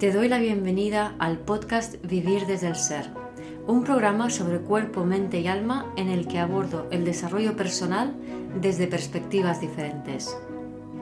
Te 0.00 0.12
doy 0.12 0.28
la 0.28 0.38
bienvenida 0.38 1.14
al 1.18 1.36
podcast 1.40 1.96
Vivir 2.02 2.46
desde 2.46 2.68
el 2.68 2.76
Ser, 2.76 3.10
un 3.66 3.84
programa 3.84 4.30
sobre 4.30 4.60
cuerpo, 4.60 5.04
mente 5.04 5.40
y 5.40 5.46
alma 5.46 5.92
en 5.98 6.08
el 6.08 6.26
que 6.26 6.38
abordo 6.38 6.86
el 6.90 7.04
desarrollo 7.04 7.54
personal 7.54 8.16
desde 8.58 8.86
perspectivas 8.86 9.60
diferentes. 9.60 10.34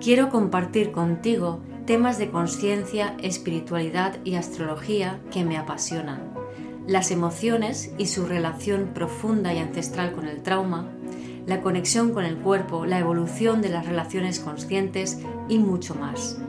Quiero 0.01 0.31
compartir 0.31 0.91
contigo 0.91 1.61
temas 1.87 2.19
de 2.19 2.33
conciencia, 2.33 3.15
espiritualidad 3.23 4.17
y 4.25 4.35
astrología 4.35 5.21
que 5.31 5.45
me 5.45 5.59
apasionan, 5.59 6.35
las 6.89 7.13
emociones 7.13 7.93
y 7.99 8.07
su 8.07 8.27
relación 8.27 8.91
profunda 8.95 9.55
y 9.55 9.59
ancestral 9.59 10.11
con 10.11 10.27
el 10.27 10.43
trauma, 10.43 10.89
la 11.47 11.61
conexión 11.61 12.13
con 12.13 12.25
el 12.25 12.39
cuerpo, 12.39 12.85
la 12.85 12.99
evolución 12.99 13.63
de 13.63 13.69
las 13.69 13.87
relaciones 13.87 14.41
conscientes 14.41 15.21
y 15.49 15.61
mucho 15.61 15.95
más. 15.95 16.41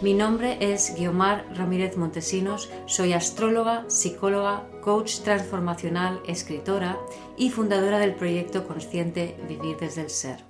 Mi 0.00 0.14
nombre 0.14 0.58
es 0.60 0.94
Guiomar 0.96 1.44
Ramírez 1.56 1.96
Montesinos, 1.96 2.70
soy 2.86 3.14
astróloga, 3.14 3.84
psicóloga, 3.88 4.70
coach 4.80 5.22
transformacional, 5.24 6.20
escritora 6.28 6.96
y 7.36 7.50
fundadora 7.50 7.98
del 7.98 8.14
proyecto 8.14 8.68
consciente 8.68 9.34
Vivir 9.48 9.76
desde 9.76 10.02
el 10.02 10.10
Ser. 10.10 10.44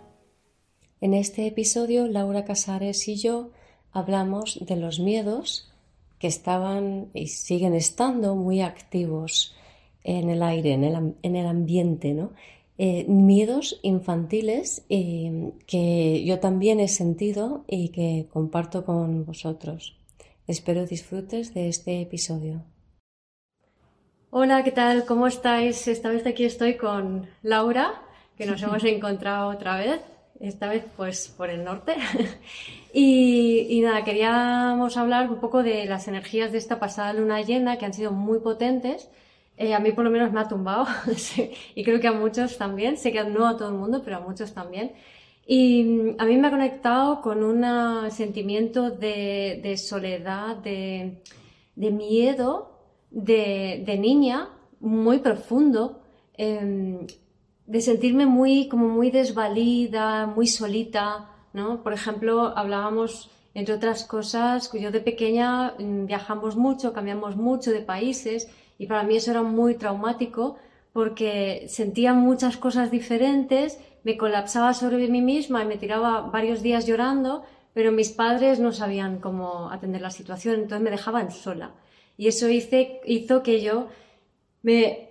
En 1.01 1.15
este 1.15 1.47
episodio, 1.47 2.09
Laura 2.09 2.45
Casares 2.45 3.09
y 3.09 3.17
yo 3.17 3.51
hablamos 3.91 4.59
de 4.61 4.77
los 4.77 5.01
miedos 5.01 5.73
que 6.19 6.27
estaban 6.27 7.09
y 7.15 7.29
siguen 7.29 7.75
estando 7.75 8.35
muy 8.35 8.61
activos 8.61 9.57
en 10.05 10.29
el 10.29 10.43
aire, 10.43 10.75
en 10.75 10.85
el, 10.85 11.15
en 11.23 11.37
el 11.37 11.47
ambiente, 11.47 12.13
¿no? 12.13 12.33
Eh, 12.81 13.07
miedos 13.09 13.81
infantiles 13.83 14.85
eh, 14.89 15.51
que 15.67 16.25
yo 16.25 16.39
también 16.39 16.79
he 16.79 16.87
sentido 16.87 17.65
y 17.67 17.89
que 17.89 18.29
comparto 18.33 18.85
con 18.85 19.25
vosotros. 19.25 19.97
Espero 20.47 20.87
disfrutes 20.87 21.55
de 21.55 21.69
este 21.69 22.01
episodio. 22.01 22.63
Hola, 24.31 24.63
¿qué 24.63 24.71
tal? 24.71 25.07
¿Cómo 25.07 25.27
estáis? 25.27 25.89
Esta 25.89 26.09
vez 26.09 26.25
aquí 26.25 26.45
estoy 26.45 26.77
con 26.77 27.27
Laura, 27.43 28.01
que 28.37 28.47
nos 28.47 28.63
hemos 28.63 28.85
encontrado 28.85 29.49
otra 29.49 29.77
vez, 29.77 30.01
esta 30.39 30.69
vez 30.69 30.85
pues 30.97 31.35
por 31.37 31.51
el 31.51 31.65
norte. 31.65 31.97
y, 32.93 33.67
y, 33.71 33.81
nada, 33.81 34.05
queríamos 34.05 34.97
hablar 34.97 35.29
un 35.29 35.41
poco 35.41 35.65
de 35.65 35.85
las 35.87 36.07
energías 36.07 36.53
de 36.53 36.59
esta 36.59 36.79
pasada 36.79 37.13
luna 37.13 37.43
llena 37.43 37.77
que 37.77 37.87
han 37.87 37.93
sido 37.93 38.13
muy 38.13 38.39
potentes 38.39 39.11
eh, 39.59 39.75
a 39.75 39.81
mí 39.81 39.91
por 39.91 40.05
lo 40.05 40.11
menos 40.11 40.31
me 40.33 40.39
ha 40.41 40.47
tumbado 40.47 40.87
y 41.75 41.83
creo 41.83 41.99
que 42.01 42.07
a 42.07 42.13
muchos 42.13 42.57
también, 42.57 42.97
sé 42.97 43.11
que 43.11 43.25
no 43.25 43.49
a 43.49 43.57
todo 43.57 43.71
el 43.71 43.75
mundo, 43.75 44.03
pero 44.05 44.19
a 44.19 44.21
muchos 44.21 44.55
también. 44.55 44.93
Y 45.47 45.83
mm, 45.83 46.15
a 46.19 46.25
mí 46.27 46.37
me 46.37 46.47
ha 46.47 46.51
conectado 46.51 47.21
con 47.21 47.43
un 47.43 48.11
sentimiento 48.13 48.91
de, 48.91 49.75
soledad, 49.77 50.57
de, 50.59 51.21
miedo 51.75 52.71
de, 53.11 53.99
niña 53.99 54.49
muy 54.79 55.19
profundo, 55.19 56.03
em, 56.35 57.07
de 57.67 57.81
sentirme 57.81 58.27
muy, 58.27 58.69
como 58.69 58.89
muy 58.89 59.11
desvalida, 59.11 60.27
muy 60.27 60.47
solita, 60.47 61.31
¿no? 61.53 61.83
Por 61.83 61.93
ejemplo, 61.93 62.57
hablábamos, 62.57 63.29
entre 63.55 63.75
otras 63.75 64.05
cosas, 64.05 64.71
yo 64.73 64.93
de 64.93 65.01
pequeña 65.01 65.75
mm, 65.79 66.07
viajamos 66.07 66.55
mucho, 66.57 66.93
cambiamos 66.93 67.35
mucho 67.35 67.73
de 67.73 67.81
países 67.81 68.49
y 68.79 68.87
para 68.87 69.03
mí 69.03 69.17
eso 69.17 69.33
era 69.33 69.43
muy 69.43 69.75
traumático 69.75 70.57
porque 70.93 71.67
sentía 71.69 72.15
muchas 72.15 72.57
cosas 72.57 72.91
diferentes, 72.91 73.79
me 74.05 74.17
colapsaba 74.17 74.73
sobre 74.73 75.09
mí 75.09 75.21
misma 75.21 75.63
y 75.63 75.67
me 75.67 75.77
tiraba 75.77 76.23
varios 76.23 76.63
días 76.63 76.87
llorando, 76.87 77.43
pero 77.75 77.93
mis 77.93 78.11
padres 78.11 78.59
no 78.59 78.73
sabían 78.73 79.19
cómo 79.19 79.71
atender 79.71 80.01
la 80.01 80.11
situación, 80.11 80.55
entonces 80.55 80.83
me 80.83 80.91
dejaban 80.91 81.31
sola. 81.31 81.75
Y 82.17 82.27
eso 82.29 82.49
hizo 82.49 83.43
que 83.43 83.61
yo 83.61 83.89
me 84.63 85.11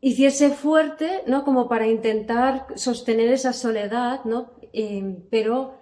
hiciese 0.00 0.50
fuerte, 0.50 1.22
¿no? 1.26 1.44
Como 1.44 1.68
para 1.68 1.86
intentar 1.86 2.66
sostener 2.76 3.30
esa 3.30 3.52
soledad, 3.52 4.24
¿no? 4.24 4.52
Eh, 4.72 5.18
pero 5.30 5.74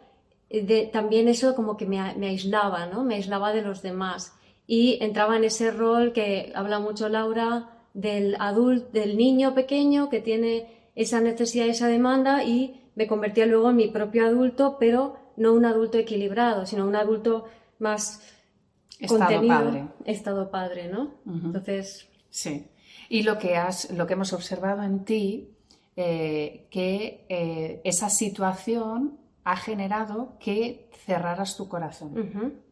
también 0.92 1.28
eso 1.28 1.54
como 1.54 1.76
que 1.76 1.86
me 1.86 2.00
aislaba, 2.00 2.86
¿no? 2.86 3.04
Me 3.04 3.16
aislaba 3.16 3.52
de 3.52 3.62
los 3.62 3.82
demás 3.82 4.32
y 4.66 4.98
entraba 5.02 5.36
en 5.36 5.44
ese 5.44 5.70
rol 5.70 6.12
que 6.12 6.52
habla 6.54 6.78
mucho 6.78 7.08
Laura 7.08 7.70
del 7.92 8.36
adulto, 8.38 8.88
del 8.92 9.16
niño 9.16 9.54
pequeño 9.54 10.08
que 10.08 10.20
tiene 10.20 10.90
esa 10.94 11.20
necesidad, 11.20 11.66
esa 11.66 11.88
demanda 11.88 12.44
y 12.44 12.80
me 12.94 13.06
convertía 13.06 13.46
luego 13.46 13.70
en 13.70 13.76
mi 13.76 13.88
propio 13.88 14.26
adulto, 14.26 14.76
pero 14.78 15.16
no 15.36 15.52
un 15.52 15.64
adulto 15.64 15.98
equilibrado, 15.98 16.66
sino 16.66 16.86
un 16.86 16.96
adulto 16.96 17.46
más 17.78 18.22
estado 18.98 19.46
padre. 19.46 19.86
Estado 20.04 20.50
padre, 20.50 20.88
¿no? 20.88 21.14
Entonces. 21.26 22.08
Sí. 22.30 22.68
Y 23.08 23.22
lo 23.22 23.38
que 23.38 23.56
has, 23.56 23.90
lo 23.90 24.06
que 24.06 24.14
hemos 24.14 24.32
observado 24.32 24.82
en 24.82 25.04
ti, 25.04 25.50
eh, 25.96 26.66
que 26.70 27.26
eh, 27.28 27.80
esa 27.84 28.08
situación 28.08 29.18
ha 29.44 29.56
generado 29.56 30.36
que 30.40 30.88
cerraras 31.04 31.56
tu 31.56 31.68
corazón. 31.68 32.63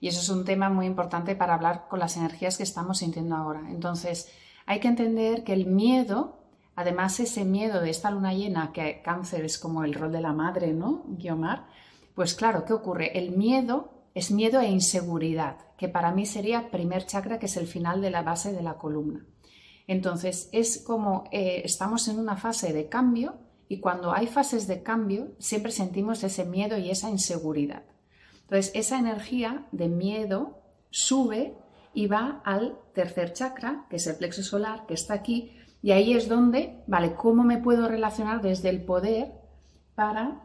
Y 0.00 0.08
eso 0.08 0.20
es 0.20 0.28
un 0.30 0.44
tema 0.44 0.70
muy 0.70 0.86
importante 0.86 1.36
para 1.36 1.54
hablar 1.54 1.86
con 1.88 1.98
las 1.98 2.16
energías 2.16 2.56
que 2.56 2.62
estamos 2.62 2.98
sintiendo 2.98 3.36
ahora. 3.36 3.62
Entonces, 3.68 4.32
hay 4.66 4.80
que 4.80 4.88
entender 4.88 5.44
que 5.44 5.52
el 5.52 5.66
miedo, 5.66 6.38
además 6.74 7.20
ese 7.20 7.44
miedo 7.44 7.80
de 7.80 7.90
esta 7.90 8.10
luna 8.10 8.32
llena, 8.32 8.72
que 8.72 9.02
cáncer 9.02 9.44
es 9.44 9.58
como 9.58 9.84
el 9.84 9.94
rol 9.94 10.12
de 10.12 10.22
la 10.22 10.32
madre, 10.32 10.72
¿no? 10.72 11.04
Guiomar, 11.06 11.66
pues 12.14 12.34
claro, 12.34 12.64
¿qué 12.64 12.72
ocurre? 12.72 13.18
El 13.18 13.36
miedo 13.36 13.92
es 14.14 14.30
miedo 14.30 14.60
e 14.60 14.68
inseguridad, 14.68 15.58
que 15.76 15.88
para 15.88 16.12
mí 16.12 16.26
sería 16.26 16.70
primer 16.70 17.06
chakra, 17.06 17.38
que 17.38 17.46
es 17.46 17.56
el 17.56 17.66
final 17.66 18.00
de 18.00 18.10
la 18.10 18.22
base 18.22 18.52
de 18.52 18.62
la 18.62 18.74
columna. 18.74 19.26
Entonces, 19.86 20.48
es 20.52 20.78
como 20.78 21.24
eh, 21.30 21.62
estamos 21.64 22.08
en 22.08 22.18
una 22.18 22.36
fase 22.36 22.72
de 22.72 22.88
cambio 22.88 23.38
y 23.68 23.80
cuando 23.80 24.12
hay 24.12 24.26
fases 24.26 24.66
de 24.66 24.82
cambio 24.82 25.32
siempre 25.38 25.72
sentimos 25.72 26.22
ese 26.24 26.44
miedo 26.44 26.78
y 26.78 26.90
esa 26.90 27.10
inseguridad. 27.10 27.82
Entonces, 28.50 28.72
esa 28.74 28.98
energía 28.98 29.64
de 29.70 29.88
miedo 29.88 30.58
sube 30.90 31.54
y 31.94 32.08
va 32.08 32.40
al 32.44 32.76
tercer 32.94 33.32
chakra, 33.32 33.86
que 33.88 33.94
es 33.94 34.08
el 34.08 34.16
plexo 34.16 34.42
solar, 34.42 34.86
que 34.86 34.94
está 34.94 35.14
aquí, 35.14 35.56
y 35.82 35.92
ahí 35.92 36.14
es 36.14 36.28
donde, 36.28 36.82
vale, 36.88 37.14
¿cómo 37.14 37.44
me 37.44 37.58
puedo 37.58 37.86
relacionar 37.86 38.42
desde 38.42 38.70
el 38.70 38.84
poder 38.84 39.30
para 39.94 40.40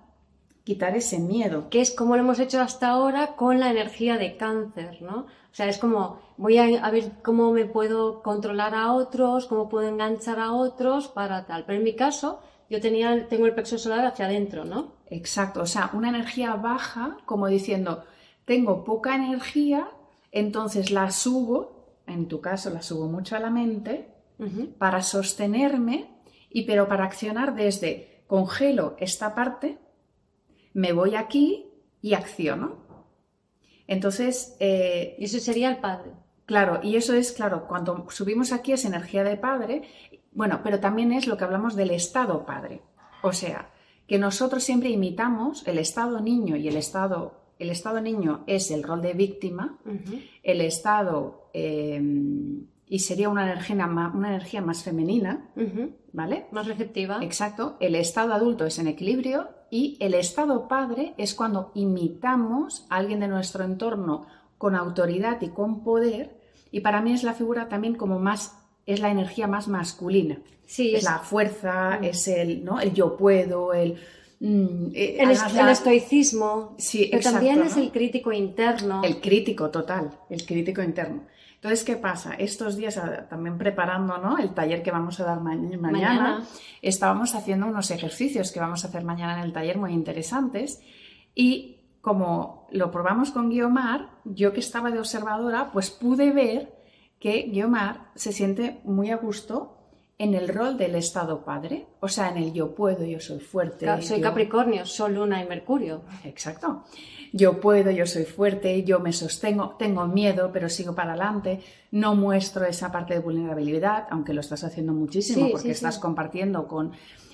quitar 0.64 0.96
ese 0.96 1.18
miedo? 1.18 1.68
Que 1.72 1.82
es 1.82 1.90
como 1.90 2.16
lo 2.16 2.22
hemos 2.22 2.38
hecho 2.38 2.62
hasta 2.62 2.90
ahora 2.90 3.36
con 3.36 3.60
la 3.60 3.72
energía 3.72 4.20
de 4.20 4.38
cáncer, 4.38 5.02
¿no? 5.02 5.22
O 5.22 5.56
sea, 5.56 5.68
es 5.68 5.80
como, 5.80 6.20
voy 6.38 6.60
a, 6.60 6.92
ver 6.92 7.12
cómo 7.24 7.52
me 7.54 7.66
puedo 7.66 8.22
controlar 8.22 8.76
a 8.76 8.94
otros, 8.94 9.48
cómo 9.48 9.68
puedo 9.68 9.88
enganchar 9.88 10.40
a 10.40 10.54
otros 10.54 11.08
para 11.08 11.48
tal. 11.48 11.66
Pero 11.66 11.80
en 11.80 11.84
mi 11.84 11.96
caso, 11.96 12.40
yo 12.70 12.81
tenía, 12.81 13.28
tengo 13.28 13.46
el 13.46 13.53
plexo 13.53 13.78
solar 13.78 14.06
hacia 14.06 14.26
adentro, 14.26 14.66
¿no? 14.66 14.96
Exacto, 15.08 15.62
o 15.62 15.66
sea, 15.66 15.92
una 15.94 16.09
energía 16.09 16.56
baja, 16.56 17.18
como 17.26 17.48
diciendo, 17.48 18.03
tengo 18.46 18.84
poca 18.84 19.16
energía, 19.16 19.90
entonces 20.31 20.92
la 20.92 21.12
subo, 21.12 22.00
en 22.08 22.28
tu 22.28 22.42
caso 22.42 22.70
la 22.70 22.81
subo 22.81 23.08
mucho 23.08 23.36
a 23.36 23.40
la 23.40 23.50
mente, 23.50 24.12
para 24.78 25.02
sostenerme, 25.02 26.09
y 26.50 26.64
pero 26.64 26.88
para 26.88 27.06
accionar 27.06 27.56
desde 27.56 28.24
congelo 28.28 28.96
esta 29.00 29.34
parte, 29.34 29.78
me 30.74 30.92
voy 30.92 31.16
aquí 31.16 31.70
y 32.02 32.14
acciono. 32.14 32.84
Entonces... 33.88 34.58
Eh, 34.59 35.16
eso 35.20 35.40
sería 35.40 35.70
el 35.70 35.78
padre. 35.78 36.12
Claro, 36.46 36.80
y 36.84 36.96
eso 36.96 37.14
es, 37.14 37.32
claro, 37.32 37.68
cuando 37.68 38.06
subimos 38.09 38.52
aquí 38.52 38.72
es 38.72 38.86
energía 38.86 39.24
de 39.24 39.38
padre 39.38 39.84
bueno, 40.35 40.59
pero 40.63 40.79
también 40.79 41.13
es 41.13 41.28
lo 41.28 41.38
que 41.38 41.46
hablamos 41.46 41.75
del 41.75 41.91
estado 41.91 42.46
padre. 42.46 42.81
O 43.23 43.31
sea, 43.31 43.72
que 44.07 44.19
nosotros 44.19 44.63
siempre 44.63 44.90
imitamos 44.90 45.66
el 45.66 45.79
estado 45.79 46.19
niño 46.19 46.57
y 46.57 46.68
el 46.68 46.75
estado, 46.75 47.40
el 47.57 47.69
estado 47.69 48.01
niño 48.01 48.44
es 48.46 48.69
el 48.69 48.84
rol 48.84 49.01
de 49.01 49.13
víctima, 49.13 49.79
el 50.44 50.62
estado, 50.62 51.50
em, 51.53 52.67
y 52.87 52.99
sería 52.99 53.29
una 53.29 53.43
energía, 53.43 53.87
una 53.87 54.28
energía 54.28 54.61
más 54.61 54.84
femenina, 54.84 55.49
¿vale? 56.11 56.47
Más 56.52 56.67
receptiva. 56.67 57.20
Exacto. 57.23 57.78
El 57.79 57.96
estado 57.96 58.34
adulto 58.34 58.66
es 58.66 58.78
en 58.78 58.88
equilibrio 58.88 59.49
y 59.72 59.97
el 60.02 60.14
estado 60.14 60.67
padre 60.67 61.16
es 61.17 61.34
cuando 61.34 61.72
imitamos 61.73 62.85
a 62.90 62.97
alguien 62.97 63.22
de 63.22 63.29
nuestro 63.29 63.64
entorno 63.64 64.28
con 64.58 64.76
autoridad 64.76 65.41
y 65.41 65.49
con 65.49 65.84
poder. 65.84 66.38
Y 66.72 66.81
para 66.81 67.02
mí 67.02 67.14
es 67.14 67.23
la 67.23 67.34
figura 67.34 67.70
también 67.70 67.96
como 67.96 68.20
más 68.20 68.65
es 68.85 68.99
la 68.99 69.09
energía 69.09 69.47
más 69.47 69.67
masculina. 69.67 70.37
Sí, 70.66 70.96
es, 70.96 71.03
la 71.03 71.20
fuerza, 71.20 71.99
mm. 72.02 72.03
es 72.03 72.28
el, 72.28 72.64
¿no? 72.64 72.79
el 72.79 72.93
yo 72.93 73.16
puedo, 73.16 73.73
el... 73.73 73.97
Mm, 74.40 74.87
eh, 74.93 75.17
el, 75.20 75.70
estoicismo, 75.70 76.76
sí, 76.78 77.08
pero 77.09 77.23
también 77.23 77.61
es 77.61 77.78
el 77.78 77.91
crítico 77.91 78.32
interno. 78.32 79.02
El 79.03 79.22
crítico 79.22 79.70
total, 79.70 80.11
el 80.29 80.46
crítico 80.46 80.82
interno. 80.82 81.23
Entonces, 81.55 81.84
¿qué 81.84 81.96
pasa? 81.96 82.34
Estos 82.34 82.76
días, 82.76 82.97
ah, 82.97 83.28
también 83.28 83.58
preparando 83.58 84.17
¿no? 84.17 84.37
el 84.37 84.53
taller 84.53 84.84
que 84.84 84.91
vamos 84.91 85.20
a 85.20 85.23
dar 85.23 85.40
mañana, 85.40 86.46
estábamos 86.81 87.34
haciendo 87.34 87.66
unos 87.66 87.90
ejercicios 87.91 88.52
que 88.52 88.59
vamos 88.59 88.84
a 88.84 88.90
hacer 88.90 89.03
mañana 89.03 89.40
en 89.40 89.46
el 89.46 89.53
taller 89.53 89.78
muy 89.78 89.93
interesantes 89.93 90.81
y 91.34 91.78
como 92.02 92.67
lo 92.70 92.91
probamos 92.91 93.31
con 93.31 93.49
Guiomar, 93.49 94.11
yo 94.26 94.53
que 94.53 94.59
estaba 94.59 94.91
de 94.91 94.99
observadora, 94.99 95.72
pues 95.72 95.90
pude 95.90 96.31
ver 96.31 96.75
que 97.20 97.44
Guiomar 97.52 98.12
se 98.16 98.32
siente 98.32 98.82
muy 98.84 99.12
a 99.12 99.17
gusto 99.17 99.76
en 100.17 100.34
el 100.34 100.47
rol 100.47 100.78
del 100.78 100.96
estado 100.96 101.44
padre, 101.44 101.88
o 102.00 102.08
sea, 102.08 102.29
en 102.29 102.38
el 102.38 102.53
yo 102.53 102.73
puedo, 102.73 103.03
yo 103.03 103.20
soy 103.20 103.40
fuerte. 103.40 104.02
soy 104.02 104.22
Capricornio, 104.22 104.85
Sol, 104.85 105.16
Luna 105.16 105.44
y 105.44 105.47
Mercurio. 105.47 106.03
Exacto. 106.23 106.84
Yo 107.34 107.59
puedo, 107.59 107.91
yo 107.91 108.06
soy 108.06 108.23
fuerte, 108.23 108.84
yo 108.84 109.02
me 109.02 109.12
sostengo, 109.12 109.76
tengo 109.78 110.08
miedo, 110.08 110.52
pero 110.53 110.70
sigo 110.70 110.96
para 110.96 111.12
adelante, 111.12 111.59
no 111.91 112.16
muestro 112.16 112.66
esa 112.66 112.94
parte 112.94 113.14
de 113.14 113.20
vulnerabilidad, 113.20 114.08
aunque 114.09 114.34
lo 114.34 114.40
estás 114.40 114.64
haciendo 114.64 114.94
muchísimo 114.94 115.50
porque 115.52 115.72
estás 115.72 116.00
compartiendo 116.00 116.67
con... 116.67 116.94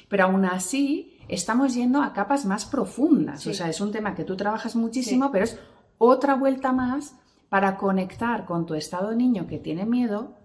Pero 0.09 0.23
aún 0.23 0.43
así, 0.45 1.19
estamos 1.27 1.75
yendo 1.75 2.01
a 2.01 2.13
capas 2.13 2.45
más 2.45 2.65
profundas. 2.65 3.45
O 3.45 3.53
sea, 3.53 3.69
es 3.69 3.79
un 3.79 3.91
tema 3.91 4.15
que 4.15 4.23
tú 4.23 4.35
trabajas 4.35 4.75
muchísimo, 4.75 5.31
pero 5.31 5.45
es 5.45 5.59
otra 5.99 6.33
vuelta 6.33 6.73
más 6.73 7.15
para 7.51 7.75
conectar 7.75 8.45
con 8.45 8.65
tu 8.65 8.75
estado 8.75 9.13
niño 9.13 9.45
que 9.45 9.57
tiene 9.57 9.85
miedo 9.85 10.37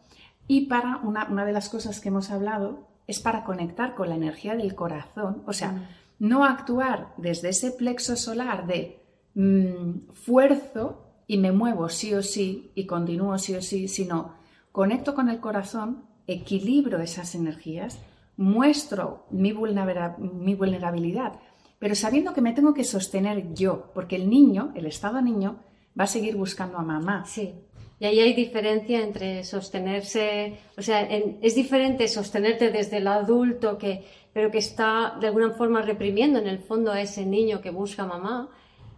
y 0.49 0.63
para 0.63 0.97
una, 1.05 1.45
de 1.45 1.53
las 1.53 1.69
cosas 1.69 2.01
que 2.01 2.09
hemos 2.09 2.33
hablado 2.33 2.89
es 3.07 3.21
para 3.21 3.45
conectar 3.45 3.95
con 3.95 4.09
la 4.09 4.17
energía 4.17 4.57
del 4.57 4.75
corazón, 4.75 5.45
o 5.47 5.53
sea, 5.53 5.71
mm. 5.71 5.87
no 6.19 6.45
actuar 6.45 7.15
desde 7.17 7.51
ese 7.51 7.71
plexo 7.71 8.17
solar 8.17 8.67
de 8.67 8.99
mm, 9.37 10.11
fuerzo 10.15 11.05
y 11.29 11.39
me 11.39 11.53
muevo 11.53 11.89
sí 11.91 12.13
o 12.13 12.25
sí 12.25 12.73
y 12.75 12.87
continúo 12.87 13.39
sí 13.39 13.55
o 13.55 13.63
sí, 13.63 13.87
sino 13.87 14.35
conecto 14.73 15.15
con 15.15 15.29
el 15.29 15.39
corazón, 15.39 16.03
equilibro 16.27 17.01
esas 17.01 17.37
energías, 17.37 18.01
muestro 18.37 19.27
mi, 19.31 19.53
mi 19.53 20.55
vulnerabilidad, 20.57 21.35
pero 21.79 21.95
sabiendo 21.95 22.35
que 22.35 22.41
me 22.41 22.53
tengo 22.53 22.75
que 22.75 22.83
sostener 22.83 23.55
yo, 23.55 23.93
porque 23.95 24.17
el 24.17 24.29
niño, 24.29 24.73
el 24.75 24.87
estado 24.87 25.23
niño, 25.23 25.61
va 25.99 26.05
a 26.05 26.07
seguir 26.07 26.37
buscando 26.37 26.79
a 26.79 26.83
mamá. 26.83 27.25
Sí. 27.27 27.55
Y 27.99 28.05
ahí 28.05 28.21
hay 28.21 28.35
diferencia 28.35 29.03
entre 29.03 29.43
sostenerse, 29.43 30.59
o 30.77 30.83
sea, 30.83 31.03
es 31.03 31.55
diferente 31.55 32.09
sostenerte 32.09 32.71
desde 32.71 32.99
el 32.99 33.07
adulto 33.07 33.79
que, 33.79 34.05
pero 34.35 34.51
que 34.51 34.59
está 34.59 35.17
de 35.19 35.29
alguna 35.29 35.53
forma 35.53 35.81
reprimiendo 35.81 36.39
en 36.39 36.47
el 36.47 36.59
fondo 36.59 36.93
a 36.93 37.01
ese 37.01 37.25
niño 37.25 37.63
que 37.63 37.71
busca 37.71 38.05
mamá, 38.05 38.51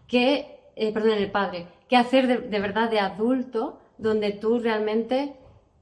que, 0.09 0.59
eh, 0.75 0.93
perdón, 0.93 1.13
el 1.13 1.31
padre, 1.31 1.67
que 1.89 1.97
hacer 1.97 2.51
de, 2.51 2.61
verdad 2.61 2.91
de 2.91 2.99
adulto 2.99 3.79
donde 3.99 4.33
tú 4.33 4.59
realmente 4.59 5.35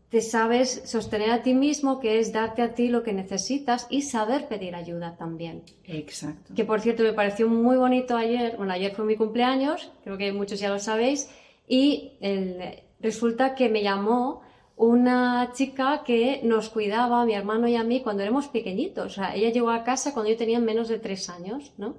te 0.08 0.20
sabes 0.20 0.82
sostener 0.84 1.30
a 1.30 1.42
ti 1.42 1.54
mismo, 1.54 1.98
que 1.98 2.18
es 2.18 2.32
darte 2.32 2.62
a 2.62 2.74
ti 2.74 2.88
lo 2.88 3.02
que 3.02 3.12
necesitas 3.12 3.86
y 3.90 4.02
saber 4.02 4.46
pedir 4.46 4.74
ayuda 4.74 5.16
también. 5.16 5.62
Exacto. 5.84 6.54
Que 6.54 6.64
por 6.64 6.80
cierto 6.80 7.02
me 7.02 7.12
pareció 7.12 7.48
muy 7.48 7.76
bonito 7.76 8.16
ayer, 8.16 8.56
bueno, 8.56 8.72
ayer 8.72 8.94
fue 8.94 9.04
mi 9.04 9.16
cumpleaños, 9.16 9.90
creo 10.04 10.16
que 10.16 10.32
muchos 10.32 10.60
ya 10.60 10.68
lo 10.68 10.78
sabéis, 10.78 11.28
y 11.68 12.12
el, 12.20 12.82
resulta 13.00 13.54
que 13.54 13.68
me 13.68 13.82
llamó 13.82 14.42
una 14.76 15.52
chica 15.54 16.02
que 16.04 16.40
nos 16.44 16.68
cuidaba, 16.68 17.22
a 17.22 17.24
mi 17.24 17.34
hermano 17.34 17.66
y 17.66 17.76
a 17.76 17.82
mí, 17.82 18.00
cuando 18.02 18.22
éramos 18.22 18.48
pequeñitos. 18.48 19.06
O 19.06 19.14
sea, 19.14 19.34
ella 19.34 19.50
llegó 19.50 19.70
a 19.70 19.84
casa 19.84 20.12
cuando 20.12 20.30
yo 20.30 20.36
tenía 20.36 20.60
menos 20.60 20.88
de 20.88 20.98
tres 20.98 21.30
años, 21.30 21.72
¿no? 21.78 21.94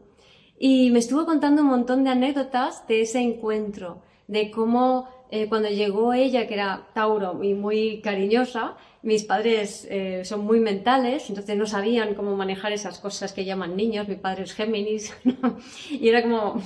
Y 0.60 0.92
me 0.92 1.00
estuvo 1.00 1.26
contando 1.26 1.62
un 1.64 1.70
montón 1.70 2.04
de 2.04 2.12
anécdotas 2.12 2.88
de 2.88 3.02
ese 3.02 3.20
encuentro, 3.20 4.02
de 4.28 4.52
cómo 4.52 5.08
eh, 5.30 5.48
cuando 5.50 5.70
llegó 5.70 6.14
ella, 6.14 6.48
que 6.48 6.54
era 6.54 6.88
Tauro 6.94 7.44
y 7.44 7.54
muy 7.54 8.02
cariñosa, 8.02 8.78
mis 9.04 9.24
padres 9.24 9.88
eh, 9.90 10.24
son 10.26 10.46
muy 10.46 10.60
mentales, 10.60 11.30
entonces 11.30 11.58
no 11.58 11.66
sabían 11.66 12.16
cómo 12.16 12.36
manejar 12.36 12.72
esas 12.72 13.00
cosas 13.00 13.34
que 13.34 13.46
llaman 13.46 13.76
niños, 13.76 14.08
mi 14.08 14.16
padre 14.16 14.44
es 14.44 14.54
Géminis, 14.54 15.14
y 15.92 16.10
era 16.10 16.24
como, 16.24 16.62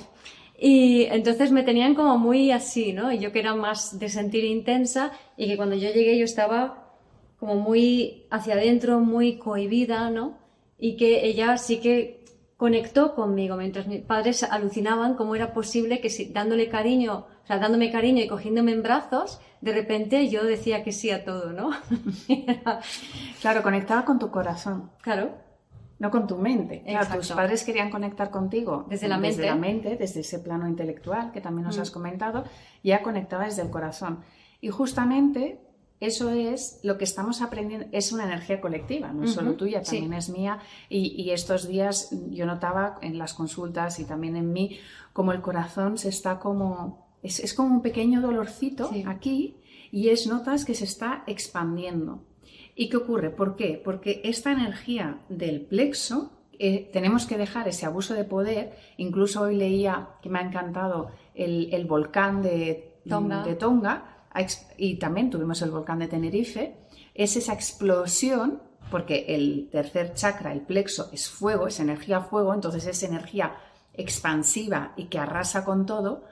y 0.60 1.04
entonces 1.06 1.52
me 1.52 1.64
tenían 1.64 1.96
como 1.96 2.18
muy 2.20 2.52
así, 2.52 2.94
¿no? 2.94 3.12
Y 3.12 3.18
yo 3.18 3.32
que 3.32 3.40
era 3.40 3.56
más 3.56 3.98
de 3.98 4.10
sentir 4.10 4.44
intensa 4.44 5.12
y 5.36 5.48
que 5.48 5.58
cuando 5.58 5.76
yo 5.76 5.92
llegué 5.92 6.18
yo 6.20 6.26
estaba 6.26 6.96
como 7.40 7.56
muy 7.56 8.28
hacia 8.30 8.54
adentro, 8.54 9.00
muy 9.00 9.38
cohibida, 9.40 10.12
¿no? 10.12 10.38
Y 10.78 10.98
que 10.98 11.26
ella 11.26 11.58
sí 11.58 11.80
que 11.80 12.21
conectó 12.62 13.16
conmigo, 13.16 13.58
mientras 13.58 13.88
mis 13.88 14.02
padres 14.02 14.44
alucinaban 14.44 15.16
cómo 15.16 15.34
era 15.36 15.52
posible 15.52 16.00
que 16.00 16.12
si, 16.12 16.26
dándole 16.26 16.70
cariño, 16.70 17.26
o 17.44 17.48
sea, 17.48 17.58
dándome 17.58 17.92
cariño 17.92 18.22
y 18.22 18.28
cogiéndome 18.28 18.72
en 18.72 18.84
brazos, 18.84 19.42
de 19.62 19.74
repente 19.74 20.30
yo 20.30 20.44
decía 20.44 20.84
que 20.84 20.92
sí 20.92 21.10
a 21.10 21.26
todo, 21.26 21.54
¿no? 21.54 21.72
claro, 23.42 23.64
conectaba 23.64 24.06
con 24.06 24.20
tu 24.20 24.30
corazón. 24.30 24.92
Claro 25.02 25.32
no 25.98 26.10
con 26.10 26.26
tu 26.26 26.36
mente. 26.36 26.84
Claro, 26.84 27.16
tus 27.16 27.32
padres 27.32 27.64
querían 27.64 27.92
conectar 27.92 28.32
contigo 28.32 28.86
desde 28.90 29.08
la 29.08 29.18
mente, 29.18 29.38
desde, 29.38 29.50
la 29.52 29.56
mente, 29.56 29.98
desde 29.98 30.22
ese 30.22 30.40
plano 30.40 30.68
intelectual 30.68 31.32
que 31.32 31.42
también 31.42 31.66
nos 31.66 31.78
has 31.78 31.92
comentado, 31.92 32.44
ya 32.84 33.04
conectaba 33.04 33.46
desde 33.46 33.62
el 33.62 33.70
corazón. 33.70 34.24
Y 34.62 34.70
justamente 34.70 35.60
eso 36.02 36.32
es 36.32 36.80
lo 36.82 36.98
que 36.98 37.04
estamos 37.04 37.44
aprendiendo, 37.44 37.86
es 37.92 38.12
una 38.12 38.24
energía 38.24 38.60
colectiva, 38.60 39.14
no 39.14 39.24
es 39.24 39.34
solo 39.34 39.54
tuya, 39.54 39.84
también 39.84 40.14
es 40.14 40.30
mía. 40.30 40.58
Y, 40.90 41.30
estos 41.30 41.68
días 41.68 42.10
yo 42.32 42.48
notaba 42.48 42.98
en 43.04 43.20
las 43.20 43.36
consultas 43.36 44.00
y 44.00 44.06
también 44.06 44.36
en 44.36 44.52
mí 44.52 44.80
como 45.14 45.32
el 45.32 45.42
corazón 45.42 46.00
se 46.00 46.10
está 46.10 46.40
como, 46.40 47.08
es, 47.22 47.54
como 47.54 47.76
un 47.76 47.82
pequeño 47.84 48.20
dolorcito 48.20 48.90
aquí 49.06 49.58
y 49.92 50.10
es 50.10 50.26
notas 50.26 50.66
que 50.66 50.74
se 50.74 50.86
está 50.86 51.24
expandiendo. 51.28 52.24
¿Y 52.76 52.90
qué 52.90 52.98
ocurre? 52.98 53.30
¿Por 53.30 53.56
qué? 53.56 53.80
Porque 53.84 54.22
esta 54.24 54.52
energía 54.52 55.20
del 55.30 55.62
plexo, 55.62 56.32
eh, 56.58 56.90
tenemos 56.92 57.28
que 57.28 57.38
dejar 57.38 57.68
ese 57.68 57.86
abuso 57.86 58.16
de 58.16 58.24
poder. 58.24 58.76
Incluso 58.98 59.42
hoy 59.42 59.56
leía 59.56 60.10
que 60.24 60.30
me 60.30 60.40
ha 60.40 60.42
encantado 60.42 61.12
el, 61.36 61.86
volcán 61.86 62.42
de 62.42 62.96
Tonga. 63.08 63.44
de 63.44 63.54
Tonga 63.54 64.21
y 64.78 64.96
también 64.96 65.30
tuvimos 65.30 65.62
el 65.62 65.72
volcán 65.72 66.00
de 66.00 66.08
Tenerife. 66.08 66.76
Es 67.14 67.36
esa 67.36 67.54
explosión, 67.54 68.62
porque 68.90 69.26
el 69.30 69.70
tercer 69.72 70.14
chakra, 70.14 70.54
el 70.54 70.62
plexo, 70.62 71.10
es 71.12 71.30
fuego, 71.30 71.68
es 71.68 71.80
energía 71.80 72.22
fuego, 72.22 72.54
entonces 72.54 72.86
es 72.88 73.04
energía 73.04 73.56
expansiva 73.94 74.94
y 74.96 75.06
que 75.06 75.20
arrasa 75.20 75.66
con 75.66 75.86
todo. 75.86 76.24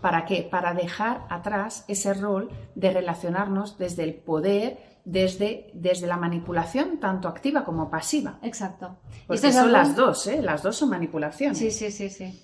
¿Para 0.00 0.24
qué? 0.24 0.46
Para 0.48 0.74
dejar 0.74 1.26
atrás 1.28 1.84
ese 1.88 2.14
rol 2.14 2.50
de 2.76 2.92
relacionarnos 2.92 3.78
desde 3.78 4.04
el 4.04 4.14
poder 4.14 4.78
desde, 5.08 5.70
desde 5.72 6.06
la 6.06 6.18
manipulación, 6.18 7.00
tanto 7.00 7.28
activa 7.28 7.64
como 7.64 7.90
pasiva. 7.90 8.38
Exacto. 8.42 8.98
Porque 9.26 9.52
son 9.52 9.72
las 9.72 9.96
dos, 9.96 10.26
¿eh? 10.26 10.42
Las 10.42 10.62
dos 10.62 10.76
son 10.76 10.90
manipulaciones. 10.90 11.56
Sí, 11.58 11.70
sí, 11.70 11.90
sí, 11.90 12.10
sí. 12.10 12.38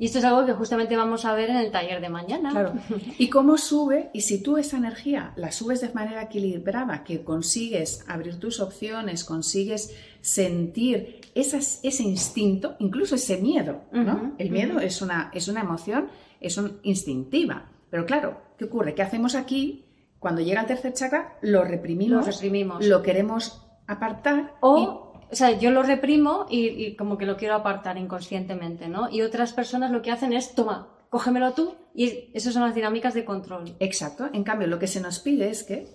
Y 0.00 0.06
esto 0.06 0.18
es 0.18 0.24
algo 0.24 0.46
que 0.46 0.54
justamente 0.54 0.96
vamos 0.96 1.26
a 1.26 1.34
ver 1.34 1.50
en 1.50 1.56
el 1.56 1.70
taller 1.70 2.00
de 2.00 2.08
mañana. 2.08 2.52
Claro. 2.52 2.72
Y 3.18 3.28
cómo 3.28 3.58
sube, 3.58 4.08
y 4.14 4.22
si 4.22 4.42
tú 4.42 4.56
esa 4.56 4.78
energía 4.78 5.34
la 5.36 5.52
subes 5.52 5.82
de 5.82 5.92
manera 5.92 6.22
equilibrada, 6.22 7.04
que 7.04 7.22
consigues 7.22 8.02
abrir 8.08 8.40
tus 8.40 8.60
opciones, 8.60 9.24
consigues 9.24 9.94
sentir 10.22 11.20
ese 11.34 12.02
instinto, 12.02 12.76
incluso 12.78 13.16
ese 13.16 13.36
miedo, 13.36 13.82
¿no? 13.92 14.32
el 14.38 14.50
miedo 14.50 14.80
es, 14.80 15.02
una, 15.02 15.30
es 15.34 15.48
una 15.48 15.60
emoción, 15.60 16.08
es 16.40 16.56
un 16.56 16.78
instintiva. 16.82 17.70
Pero 17.90 18.06
claro, 18.06 18.40
¿qué 18.56 18.64
ocurre? 18.64 18.94
¿Qué 18.94 19.02
hacemos 19.02 19.34
aquí? 19.34 19.84
Cuando 20.18 20.40
llega 20.40 20.62
el 20.62 20.66
tercer 20.66 20.94
chakra, 20.94 21.36
lo 21.42 21.62
reprimimos, 21.62 22.24
lo, 22.24 22.32
reprimimos. 22.32 22.86
lo 22.86 23.02
queremos 23.02 23.66
apartar. 23.86 24.54
O, 24.60 25.09
o 25.30 25.34
sea, 25.34 25.58
yo 25.58 25.70
lo 25.70 25.82
reprimo 25.82 26.46
y, 26.48 26.96
como 26.96 27.18
que 27.18 27.26
lo 27.26 27.36
quiero 27.36 27.54
apartar 27.54 27.98
inconscientemente, 27.98 28.88
¿no? 28.88 29.10
Y 29.10 29.22
otras 29.22 29.52
personas 29.52 29.90
lo 29.90 30.02
que 30.02 30.10
hacen 30.10 30.32
es, 30.32 30.54
toma, 30.54 30.88
cógemelo 31.08 31.52
tú, 31.52 31.74
y 31.94 32.30
esas 32.34 32.54
son 32.54 32.62
las 32.62 32.74
dinámicas 32.74 33.14
de 33.14 33.24
control. 33.24 33.76
Exacto. 33.80 34.28
En 34.32 34.44
cambio, 34.44 34.68
lo 34.68 34.78
que 34.78 34.86
se 34.86 35.00
nos 35.00 35.20
pide 35.20 35.50
es 35.50 35.64
que 35.64 35.86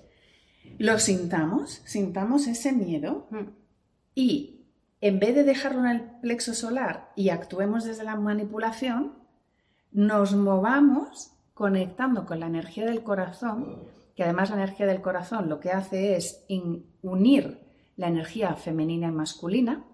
lo 0.78 1.00
sintamos, 1.00 1.82
sintamos 1.86 2.48
ese 2.48 2.72
miedo 2.72 3.28
mm. 3.30 3.50
y 4.16 4.66
en 5.02 5.20
vez 5.20 5.36
de 5.36 5.44
dejarlo 5.44 5.82
en 5.82 5.88
el 5.88 6.02
plexo 6.22 6.54
solar 6.54 7.12
y 7.16 7.30
actuemos 7.30 7.84
desde 7.84 8.04
la 8.04 8.16
manipulación, 8.16 9.14
nos 9.92 10.36
movamos 10.36 11.32
conectando 11.54 12.26
con 12.26 12.40
la 12.40 12.48
energía 12.48 12.86
del 12.86 13.04
corazón 13.04 13.86
que 14.16 14.24
además 14.24 14.50
la 14.50 14.56
energía 14.56 14.86
del 14.86 15.02
corazón 15.02 15.50
lo 15.50 15.60
que 15.60 15.72
hace 15.72 16.16
es 16.16 16.46
unir 17.02 17.60
la 17.96 18.08
energía 18.08 18.56
femenina 18.56 19.08
y 19.08 19.12
masculina, 19.12 19.86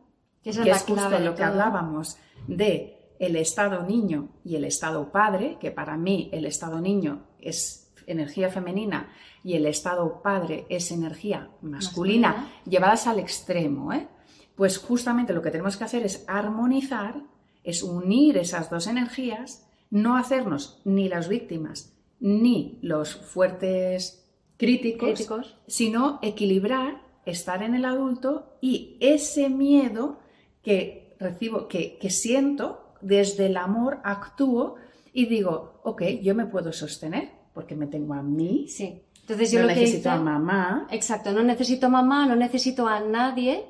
que 0.44 0.50
es, 0.50 0.58
justo 0.58 1.20
lo 1.20 1.36
que 1.36 1.44
hablábamos 1.44 2.18
de 2.48 3.16
el 3.20 3.36
estado 3.36 3.84
niño 3.84 4.30
y 4.44 4.56
el 4.56 4.64
estado 4.64 5.12
padre, 5.12 5.58
que 5.60 5.72
para 5.72 5.98
mí 5.98 6.30
el 6.34 6.46
estado 6.46 6.82
niño 6.82 7.28
es 7.40 7.94
energía 8.08 8.50
femenina 8.50 9.12
y 9.44 9.54
el 9.54 9.68
estado 9.68 10.22
padre 10.24 10.66
es 10.70 10.92
energía 10.92 11.50
masculina, 11.62 12.52
llevadas 12.66 13.06
al 13.06 13.20
extremo. 13.20 13.94
¿eh? 13.94 14.08
Pues 14.56 14.80
justamente 14.80 15.34
lo 15.34 15.42
que 15.44 15.52
tenemos 15.52 15.78
que 15.78 15.84
hacer 15.84 16.04
es 16.04 16.26
armonizar, 16.28 17.22
es 17.64 17.84
unir 17.84 18.38
esas 18.38 18.72
dos 18.72 18.88
energías, 18.88 19.68
no 19.92 20.16
hacernos 20.16 20.82
ni 20.84 21.08
las 21.08 21.28
víctimas 21.28 21.94
ni 22.22 22.78
los 22.82 23.16
fuertes 23.16 24.24
críticos, 24.58 25.58
sino 25.68 26.20
equilibrar, 26.22 27.02
estar 27.32 27.64
en 27.64 27.74
el 27.76 27.86
adulto 27.86 28.58
y 28.62 28.98
ese 29.00 29.50
miedo 29.50 30.20
que 30.62 31.16
recibo, 31.20 31.68
que, 31.68 31.98
siento, 32.10 32.94
desde 33.02 33.48
el 33.48 33.58
amor 33.58 34.00
actúo 34.04 34.76
y 35.14 35.26
digo, 35.26 35.82
ok, 35.84 36.04
yo 36.22 36.36
me 36.36 36.46
puedo 36.46 36.72
sostener 36.74 37.30
porque 37.54 37.76
me 37.76 37.88
tengo 37.88 38.14
a 38.14 38.22
mí. 38.22 38.68
Sí. 38.68 39.02
Entonces 39.22 39.52
yo 39.52 39.60
no 39.62 39.68
lo 39.68 39.74
que 39.74 39.80
necesito 39.82 40.10
hice- 40.10 40.10
a 40.10 40.20
mamá. 40.20 40.88
Exacto, 40.92 41.32
no 41.32 41.44
necesito 41.44 41.90
mamá, 41.90 42.26
no 42.28 42.36
necesito 42.36 42.88
a 42.88 43.00
nadie 43.00 43.66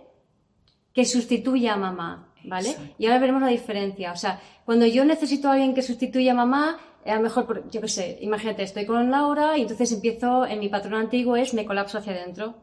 que 0.94 1.06
sustituya 1.06 1.74
a 1.74 1.78
mamá, 1.78 2.34
¿vale? 2.46 2.72
Exacto. 2.72 2.96
Y 2.98 3.06
ahora 3.06 3.20
veremos 3.20 3.42
la 3.42 3.48
diferencia. 3.50 4.12
O 4.12 4.16
sea, 4.18 4.42
cuando 4.66 4.86
yo 4.86 5.06
necesito 5.06 5.48
a 5.50 5.54
alguien 5.54 5.74
que 5.74 5.82
sustituya 5.82 6.32
a 6.32 6.36
mamá, 6.36 6.78
a 7.06 7.16
lo 7.16 7.22
mejor, 7.22 7.70
yo 7.72 7.82
qué 7.82 7.88
sé, 7.88 8.18
imagínate, 8.22 8.64
estoy 8.64 8.86
con 8.86 9.10
Laura 9.12 9.58
y 9.58 9.62
entonces 9.64 9.92
empiezo, 9.92 10.46
en 10.46 10.60
mi 10.60 10.70
patrón 10.70 10.96
antiguo 10.96 11.36
es 11.36 11.54
me 11.54 11.66
colapso 11.66 11.98
hacia 11.98 12.14
adentro. 12.14 12.56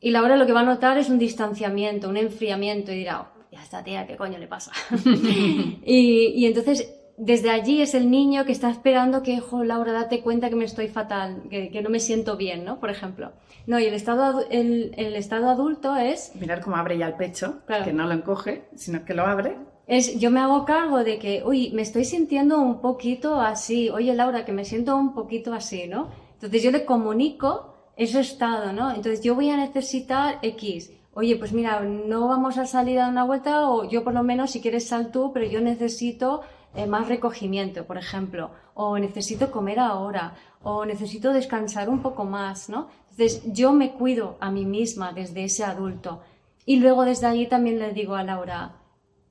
Y 0.00 0.10
Laura 0.10 0.36
lo 0.36 0.46
que 0.46 0.52
va 0.52 0.60
a 0.60 0.64
notar 0.64 0.96
es 0.98 1.08
un 1.10 1.18
distanciamiento, 1.18 2.08
un 2.08 2.16
enfriamiento 2.16 2.90
y 2.92 2.96
dirá, 2.96 3.20
"Oh, 3.22 3.40
ya 3.52 3.62
esta 3.62 3.84
tía, 3.84 4.06
¿qué 4.06 4.16
coño 4.16 4.38
le 4.38 4.46
pasa? 4.46 4.72
y, 5.84 6.32
y 6.34 6.46
entonces, 6.46 6.94
desde 7.18 7.50
allí 7.50 7.82
es 7.82 7.94
el 7.94 8.10
niño 8.10 8.44
que 8.46 8.52
está 8.52 8.70
esperando 8.70 9.22
que, 9.22 9.40
jo, 9.40 9.62
Laura, 9.64 9.92
date 9.92 10.20
cuenta 10.22 10.48
que 10.48 10.56
me 10.56 10.64
estoy 10.64 10.88
fatal, 10.88 11.42
que, 11.50 11.70
que 11.70 11.82
no 11.82 11.90
me 11.90 12.00
siento 12.00 12.36
bien, 12.36 12.64
¿no? 12.64 12.80
Por 12.80 12.90
ejemplo. 12.90 13.32
No, 13.66 13.78
y 13.78 13.84
el 13.84 13.94
estado, 13.94 14.44
el, 14.50 14.94
el 14.96 15.16
estado 15.16 15.50
adulto 15.50 15.96
es, 15.96 16.32
Mirar 16.36 16.60
cómo 16.62 16.76
abre 16.76 16.96
ya 16.96 17.06
el 17.06 17.14
pecho, 17.14 17.60
Claro. 17.66 17.84
que 17.84 17.92
no 17.92 18.06
lo 18.06 18.12
encoge, 18.14 18.64
sino 18.74 19.04
que 19.04 19.12
lo 19.14 19.26
abre. 19.26 19.56
es, 19.86 20.18
yo 20.18 20.30
me 20.30 20.40
hago 20.40 20.64
cargo 20.64 21.04
de 21.04 21.18
que, 21.18 21.42
uy, 21.44 21.72
me 21.72 21.82
estoy 21.82 22.04
sintiendo 22.06 22.58
un 22.58 22.80
poquito 22.80 23.38
así, 23.40 23.90
oye, 23.90 24.14
Laura, 24.14 24.44
que 24.46 24.52
me 24.52 24.64
siento 24.64 24.96
un 24.96 25.12
poquito 25.12 25.52
así, 25.52 25.86
¿no? 25.88 26.08
Entonces 26.34 26.62
yo 26.62 26.70
le 26.70 26.86
comunico 26.86 27.79
ese 28.00 28.20
estado, 28.20 28.72
¿no? 28.72 28.88
Entonces 28.90 29.20
yo 29.20 29.34
voy 29.34 29.50
a 29.50 29.58
necesitar 29.58 30.38
X. 30.40 30.90
Oye, 31.12 31.36
pues 31.36 31.52
mira, 31.52 31.80
no 31.80 32.28
vamos 32.28 32.56
a 32.56 32.64
salir 32.64 32.98
a 32.98 33.08
una 33.08 33.24
vuelta 33.24 33.68
o 33.68 33.84
yo 33.84 34.02
por 34.04 34.14
lo 34.14 34.22
menos, 34.22 34.52
si 34.52 34.62
quieres 34.62 34.88
sal 34.88 35.10
tú, 35.10 35.32
pero 35.34 35.44
yo 35.44 35.60
necesito 35.60 36.40
eh, 36.74 36.86
más 36.86 37.08
recogimiento, 37.08 37.84
por 37.84 37.98
ejemplo, 37.98 38.52
o 38.72 38.98
necesito 38.98 39.50
comer 39.50 39.80
ahora, 39.80 40.34
o 40.62 40.86
necesito 40.86 41.34
descansar 41.34 41.90
un 41.90 42.00
poco 42.00 42.24
más, 42.24 42.70
¿no? 42.70 42.88
Entonces 43.10 43.42
yo 43.52 43.72
me 43.72 43.92
cuido 43.92 44.38
a 44.40 44.50
mí 44.50 44.64
misma 44.64 45.12
desde 45.12 45.44
ese 45.44 45.64
adulto. 45.64 46.22
Y 46.64 46.76
luego 46.76 47.04
desde 47.04 47.26
allí 47.26 47.48
también 47.48 47.78
le 47.78 47.92
digo 47.92 48.14
a 48.14 48.22
Laura, 48.24 48.76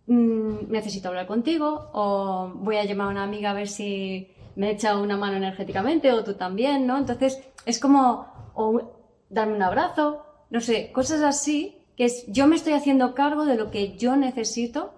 "Mm, 0.06 0.70
necesito 0.70 1.08
hablar 1.08 1.26
contigo 1.26 1.90
o 1.94 2.52
voy 2.54 2.78
a 2.78 2.86
llamar 2.86 3.08
a 3.08 3.12
una 3.12 3.24
amiga 3.24 3.50
a 3.50 3.54
ver 3.54 3.68
si 3.68 4.28
me 4.56 4.70
echa 4.70 4.96
una 4.96 5.18
mano 5.18 5.38
energéticamente 5.38 6.12
o 6.12 6.24
tú 6.24 6.36
también, 6.36 6.86
¿no? 6.86 6.98
Entonces 7.00 7.42
es 7.66 7.80
como 7.80 8.39
o 8.54 8.82
darme 9.30 9.56
un 9.56 9.62
abrazo, 9.64 10.24
no 10.50 10.62
sé, 10.62 10.92
cosas 10.92 11.22
así 11.22 11.76
que 11.96 12.06
es 12.06 12.26
yo 12.28 12.48
me 12.48 12.56
estoy 12.56 12.74
haciendo 12.74 13.14
cargo 13.14 13.46
de 13.46 13.56
lo 13.56 13.72
que 13.72 13.98
yo 13.98 14.16
necesito 14.16 14.94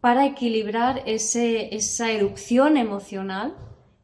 para 0.00 0.24
equilibrar 0.26 1.02
ese, 1.06 1.74
esa 1.74 2.10
erupción 2.12 2.76
emocional 2.76 3.54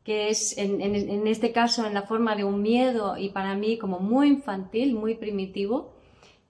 que 0.05 0.29
es 0.29 0.59
en, 0.59 0.83
en- 0.83 0.95
en 0.95 1.27
este 1.27 1.53
caso 1.53 1.87
en 1.87 1.95
la 1.95 2.03
forma 2.03 2.37
de 2.37 2.45
un 2.45 2.61
miedo 2.61 3.17
y 3.17 3.31
para 3.31 3.55
mí 3.55 3.79
como 3.79 4.01
muy 4.01 4.29
infantil, 4.29 4.95
muy 4.95 5.15
primitivo, 5.15 5.95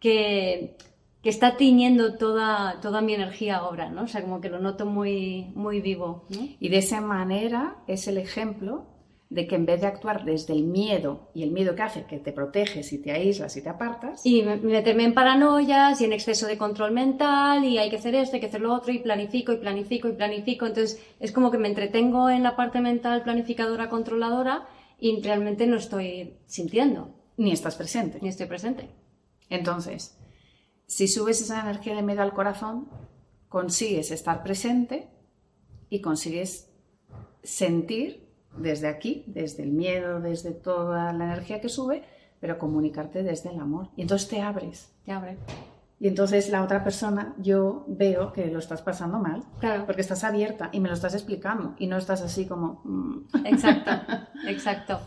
que, 0.01 0.77
que 1.23 1.31
está 1.31 1.57
tiñendo 1.57 2.17
toda, 2.17 2.81
toda 2.81 3.01
mi 3.01 3.15
energía 3.15 3.59
ahora, 3.59 3.89
¿no? 3.91 4.03
O 4.03 4.07
sea, 4.09 4.23
como 4.23 4.41
que 4.41 4.49
lo 4.51 4.59
noto 4.59 4.87
muy, 4.87 5.53
muy 5.55 5.81
vivo, 5.81 6.25
¿no? 6.31 6.49
Y 6.59 6.69
de 6.69 6.79
esa 6.79 7.01
manera 7.01 7.77
es 7.87 8.09
el 8.09 8.19
ejemplo 8.19 8.87
de 9.35 9.49
que 9.49 9.57
en 9.57 9.67
vez 9.67 9.81
de 9.81 9.89
actuar 9.89 10.25
desde 10.25 10.53
el 10.53 10.63
miedo, 10.63 11.29
y 11.35 11.43
el 11.43 11.51
miedo 11.51 11.75
que 11.75 11.83
hace 11.83 12.05
que 12.05 12.19
te 12.19 12.33
proteges 12.33 12.93
y 12.93 12.99
te 13.03 13.11
aíslas 13.11 13.57
y 13.57 13.63
te 13.63 13.69
apartas, 13.69 14.25
Y 14.25 14.43
me- 14.43 14.57
meterme 14.57 15.03
en 15.05 15.13
paranoias 15.13 16.01
y 16.01 16.05
en 16.05 16.13
exceso 16.13 16.47
de 16.47 16.57
control 16.57 16.93
mental 16.93 17.65
y 17.65 17.79
hay 17.79 17.91
que 17.91 17.97
hacer 17.97 18.15
esto, 18.15 18.37
hay 18.37 18.41
que 18.41 18.47
hacer 18.47 18.61
lo 18.61 18.73
otro 18.73 18.93
y 18.93 19.01
planifico 19.01 19.53
y 19.53 19.57
planifico 19.57 20.09
y 20.09 20.13
planifico. 20.13 20.67
Entonces 20.67 21.03
es 21.19 21.33
como 21.33 21.51
que 21.51 21.59
me 21.59 21.67
entretengo 21.69 22.31
en 22.31 22.45
la 22.45 22.55
parte 22.55 22.81
mental 22.81 23.23
planificadora, 23.25 23.89
controladora 23.89 24.69
y 25.01 25.21
realmente 25.21 25.67
no 25.67 25.77
estoy 25.77 26.39
sintiendo 26.47 27.15
ni 27.37 27.51
estás 27.51 27.75
presente. 27.75 28.19
ni 28.23 28.29
estoy 28.29 28.47
presente. 28.47 28.89
Entonces, 29.51 30.17
si 30.87 31.09
subes 31.09 31.41
esa 31.41 31.61
energía 31.61 31.97
de 31.97 32.03
miedo 32.03 32.23
al 32.23 32.33
corazón, 32.35 32.89
consigues 33.49 34.13
estar 34.13 34.45
presente 34.45 35.09
y 35.91 36.01
consigues 36.01 36.71
sentir 37.43 38.24
desde 38.59 38.89
aquí, 38.89 39.25
desde 39.27 39.63
el 39.63 39.71
miedo, 39.71 40.21
desde 40.21 40.53
toda 40.53 41.13
la 41.13 41.25
energía 41.25 41.61
que 41.61 41.69
sube, 41.69 42.03
pero 42.41 42.59
comunicarte 42.59 43.23
desde 43.23 43.51
el 43.51 43.61
amor. 43.61 43.89
Y 43.97 44.03
entonces 44.03 44.29
te 44.29 44.41
abres. 44.43 44.93
Ya 45.07 45.17
abre. 45.17 45.37
Y 46.01 46.09
entonces 46.09 46.51
la 46.51 46.63
otra 46.63 46.83
persona, 46.85 47.35
yo 47.39 47.85
veo 47.87 48.33
que 48.33 48.47
lo 48.47 48.59
estás 48.59 48.83
pasando 48.83 49.19
mal, 49.21 49.43
Claro. 49.61 49.87
porque 49.87 50.01
estás 50.03 50.25
abierta 50.25 50.69
y 50.73 50.81
me 50.81 50.89
lo 50.89 50.95
estás 50.95 51.15
explicando 51.15 51.75
y 51.79 51.87
no 51.87 51.97
estás 51.97 52.21
así 52.21 52.47
como... 52.47 52.83
mm. 52.85 53.47
Exacto, 53.47 53.91
exacto. 54.49 55.01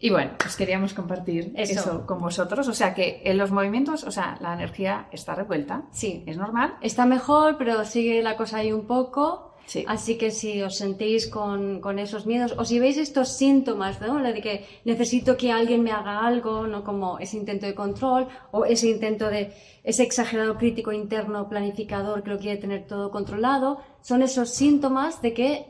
Y 0.00 0.10
bueno, 0.10 0.32
pues 0.38 0.54
queríamos 0.54 0.94
compartir 0.94 1.52
Eso. 1.56 1.80
eso. 1.80 2.06
con 2.06 2.20
vosotros. 2.20 2.68
O 2.68 2.72
sea 2.72 2.94
que 2.94 3.20
en 3.24 3.36
los 3.36 3.50
movimientos, 3.50 4.04
o 4.04 4.12
sea, 4.12 4.38
la 4.40 4.52
energía 4.54 5.08
está 5.10 5.34
revuelta, 5.34 5.82
Sí. 5.90 6.22
es 6.26 6.36
normal. 6.36 6.74
Está 6.82 7.04
mejor, 7.04 7.56
pero 7.58 7.84
sigue 7.84 8.22
la 8.22 8.36
cosa 8.36 8.58
ahí 8.58 8.70
un 8.70 8.86
poco. 8.86 9.47
Sí. 9.68 9.84
Así 9.86 10.16
que 10.16 10.30
si 10.30 10.62
os 10.62 10.76
sentís 10.76 11.26
con, 11.28 11.80
con 11.80 11.98
esos 11.98 12.24
miedos, 12.24 12.54
o 12.56 12.64
si 12.64 12.78
veis 12.80 12.96
estos 12.96 13.28
síntomas, 13.36 14.00
¿no? 14.00 14.18
La 14.18 14.32
de 14.32 14.40
que 14.40 14.64
necesito 14.86 15.36
que 15.36 15.52
alguien 15.52 15.82
me 15.82 15.92
haga 15.92 16.26
algo, 16.26 16.66
¿no? 16.66 16.82
Como 16.82 17.18
ese 17.18 17.36
intento 17.36 17.66
de 17.66 17.74
control, 17.74 18.28
o 18.50 18.64
ese 18.64 18.88
intento 18.88 19.28
de, 19.28 19.52
ese 19.84 20.02
exagerado 20.04 20.56
crítico 20.56 20.90
interno 20.90 21.48
planificador 21.50 22.22
que 22.22 22.30
lo 22.30 22.38
quiere 22.38 22.56
tener 22.58 22.86
todo 22.86 23.10
controlado, 23.10 23.78
son 24.00 24.22
esos 24.22 24.48
síntomas 24.48 25.20
de 25.20 25.34
que 25.34 25.66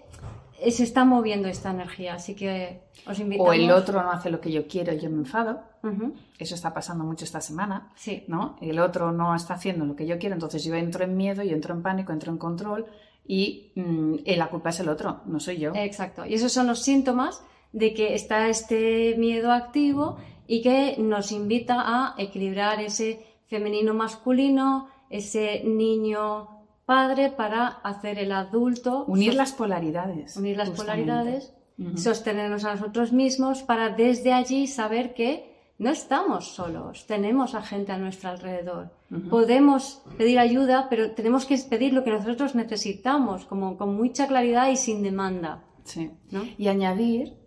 se 0.70 0.84
está 0.84 1.04
moviendo 1.04 1.48
esta 1.48 1.70
energía. 1.70 2.14
Así 2.14 2.36
que 2.36 2.82
os 3.04 3.18
invitamos. 3.18 3.50
O 3.50 3.52
el 3.52 3.68
otro 3.70 4.00
no 4.02 4.12
hace 4.12 4.30
lo 4.30 4.40
que 4.40 4.52
yo 4.52 4.68
quiero 4.68 4.92
y 4.94 5.00
yo 5.00 5.10
me 5.10 5.18
enfado. 5.18 5.60
Ujú, 5.82 6.14
Eso 6.38 6.54
está 6.54 6.72
pasando 6.72 7.02
mucho 7.04 7.24
esta 7.24 7.40
semana, 7.40 7.90
Sí. 7.96 8.24
¿no? 8.28 8.56
El 8.60 8.78
otro 8.80 9.12
no 9.12 9.34
está 9.34 9.54
haciendo 9.54 9.84
lo 9.84 9.94
que 9.94 10.06
yo 10.06 10.18
quiero, 10.18 10.34
entonces 10.34 10.62
yo 10.64 10.74
entro 10.74 11.04
en 11.04 11.16
miedo, 11.16 11.42
yo 11.42 11.54
entro 11.54 11.74
en 11.74 11.82
pánico, 11.82 12.12
entro 12.12 12.32
en 12.32 12.38
control 12.38 12.86
y 13.28 13.72
mm, 13.76 14.14
eh, 14.24 14.36
la 14.36 14.48
culpa 14.48 14.70
es 14.70 14.80
el 14.80 14.88
otro, 14.88 15.20
no 15.26 15.38
soy 15.38 15.58
yo. 15.58 15.72
Exacto. 15.76 16.24
Y 16.24 16.34
esos 16.34 16.50
son 16.50 16.66
los 16.66 16.80
síntomas 16.80 17.42
de 17.72 17.92
que 17.92 18.14
está 18.14 18.48
este 18.48 19.14
miedo 19.18 19.52
activo 19.52 20.16
y 20.46 20.62
que 20.62 20.96
nos 20.98 21.30
invita 21.30 21.76
a 21.86 22.14
equilibrar 22.16 22.80
ese 22.80 23.22
femenino 23.46 23.92
masculino, 23.92 24.88
ese 25.10 25.62
niño 25.64 26.48
padre 26.86 27.28
para 27.28 27.66
hacer 27.66 28.18
el 28.18 28.32
adulto. 28.32 29.04
Unir 29.06 29.34
las 29.34 29.52
polaridades. 29.52 30.34
unir 30.38 30.56
las 30.56 30.70
justamente. 30.70 31.04
polaridades, 31.12 31.54
sostenernos 31.96 32.64
a 32.64 32.74
nosotros 32.76 33.12
mismos 33.12 33.62
para 33.62 33.90
desde 33.90 34.32
allí 34.32 34.66
saber 34.66 35.12
que 35.12 35.57
no 35.78 35.90
estamos 35.90 36.54
solos, 36.54 37.06
tenemos 37.06 37.54
a 37.54 37.62
gente 37.62 37.92
a 37.92 37.98
nuestro 37.98 38.30
alrededor. 38.30 38.90
Podemos 39.30 40.02
pedir 40.18 40.38
ayuda, 40.40 40.88
pero 40.90 41.12
tenemos 41.12 41.46
que 41.46 41.56
pedir 41.58 41.94
lo 41.94 42.02
que 42.02 42.10
nosotros 42.10 42.56
necesitamos, 42.56 43.46
como 43.46 43.78
con 43.78 43.96
mucha 43.96 44.26
claridad 44.26 44.70
y 44.70 44.76
sin 44.76 45.02
demanda. 45.02 45.64
Sí. 45.84 46.10
¿no? 46.30 46.42
Y 46.58 46.66
añadir 46.66 47.38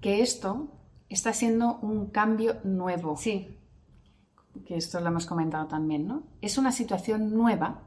que 0.00 0.22
esto 0.22 0.68
está 1.08 1.32
siendo 1.32 1.78
un 1.82 2.06
cambio 2.10 2.56
nuevo. 2.62 3.16
Sí, 3.16 3.58
que 4.64 4.76
esto 4.76 5.00
lo 5.00 5.08
hemos 5.08 5.26
comentado 5.26 5.66
también, 5.66 6.06
¿no? 6.06 6.22
Es 6.40 6.58
una 6.58 6.72
situación 6.72 7.34
nueva 7.34 7.82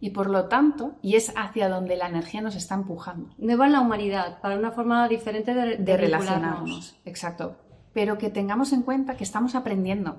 y 0.00 0.10
por 0.10 0.30
lo 0.30 0.46
tanto, 0.46 0.96
y 1.02 1.16
es 1.16 1.32
hacia 1.36 1.68
donde 1.68 1.96
la 1.96 2.08
energía 2.08 2.40
nos 2.40 2.56
está 2.56 2.74
empujando 2.74 3.30
nueva 3.38 3.66
en 3.66 3.72
la 3.72 3.80
humanidad, 3.80 4.40
para 4.40 4.56
una 4.56 4.72
forma 4.72 5.06
diferente 5.08 5.54
de, 5.54 5.76
de 5.76 5.96
relacionarnos. 5.96 6.96
Exacto. 7.04 7.56
Pero 7.94 8.18
que 8.18 8.28
tengamos 8.28 8.72
en 8.72 8.82
cuenta 8.82 9.16
que 9.16 9.24
estamos 9.24 9.54
aprendiendo. 9.54 10.16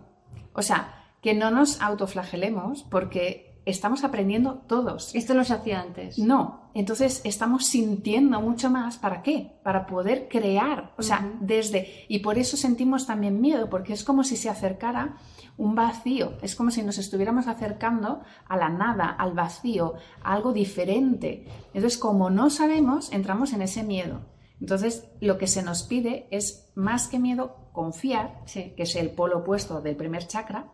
O 0.54 0.62
sea, 0.62 1.06
que 1.22 1.34
no 1.34 1.52
nos 1.52 1.82
autoflagelemos 1.82 2.84
porque 2.84 3.56
estamos 3.66 4.04
aprendiendo 4.04 4.60
todos. 4.68 5.14
Esto 5.16 5.34
no 5.34 5.44
se 5.44 5.54
hacía 5.54 5.82
antes. 5.82 6.18
No, 6.18 6.70
entonces 6.74 7.22
estamos 7.24 7.66
sintiendo 7.66 8.40
mucho 8.42 8.70
más. 8.70 8.98
¿Para 8.98 9.22
qué? 9.22 9.54
Para 9.64 9.88
poder 9.88 10.28
crear. 10.30 10.94
O 10.98 11.04
sea, 11.04 11.34
desde. 11.42 12.06
Y 12.08 12.20
por 12.20 12.38
eso 12.38 12.58
sentimos 12.58 13.06
también 13.08 13.42
miedo, 13.42 13.70
porque 13.70 13.94
es 13.94 14.04
como 14.04 14.24
si 14.24 14.38
se 14.38 14.50
acercara 14.50 15.18
un 15.58 15.76
vacío. 15.76 16.34
Es 16.42 16.56
como 16.56 16.72
si 16.72 16.84
nos 16.84 16.98
estuviéramos 16.98 17.48
acercando 17.48 18.22
a 18.48 18.58
la 18.58 18.70
nada, 18.70 19.10
al 19.10 19.34
vacío, 19.34 19.96
a 20.24 20.34
algo 20.34 20.54
diferente. 20.54 21.48
Entonces, 21.74 21.98
como 21.98 22.30
no 22.30 22.50
sabemos, 22.50 23.12
entramos 23.12 23.54
en 23.54 23.62
ese 23.62 23.84
miedo. 23.84 24.22
Entonces, 24.62 25.08
lo 25.20 25.38
que 25.38 25.48
se 25.48 25.64
nos 25.64 25.84
pide 25.84 26.28
es 26.32 26.72
más 26.76 27.08
que 27.08 27.20
miedo, 27.20 27.58
confiar, 27.74 28.42
Sí. 28.46 28.74
que 28.78 28.84
es 28.84 28.96
el 28.96 29.10
polo 29.12 29.40
opuesto 29.40 29.82
del 29.82 29.96
primer 29.96 30.28
chakra. 30.28 30.68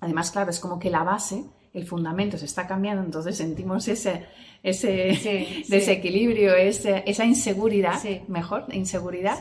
Además, 0.00 0.30
claro, 0.30 0.50
es 0.50 0.60
como 0.60 0.78
que 0.78 0.90
la 0.90 1.02
base, 1.02 1.44
el 1.72 1.86
fundamento 1.86 2.36
se 2.38 2.44
está 2.44 2.66
cambiando, 2.66 3.02
entonces 3.02 3.36
sentimos 3.36 3.88
ese, 3.88 4.26
ese 4.62 5.14
Sí, 5.14 5.46
sí. 5.64 5.70
desequilibrio, 5.70 6.54
ese- 6.54 7.02
esa 7.06 7.24
inseguridad, 7.24 7.98
mejor, 8.28 8.66
inseguridad, 8.72 9.38